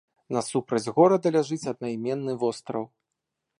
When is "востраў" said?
2.45-2.83